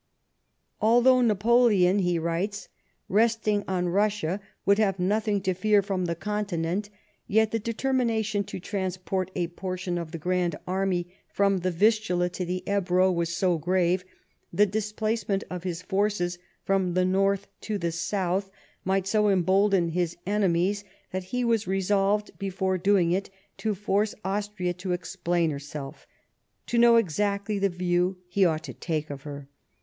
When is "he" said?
1.99-2.17, 21.25-21.43, 28.27-28.43